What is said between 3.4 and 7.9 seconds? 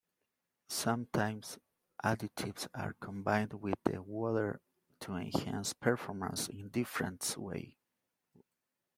with the water to enhance performance in different ways.